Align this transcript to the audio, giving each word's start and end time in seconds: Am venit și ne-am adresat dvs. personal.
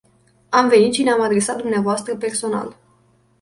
Am 0.49 0.67
venit 0.67 0.93
și 0.93 1.03
ne-am 1.03 1.21
adresat 1.21 1.61
dvs. 1.63 2.03
personal. 2.19 2.75